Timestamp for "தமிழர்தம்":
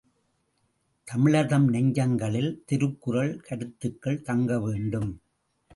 1.07-1.67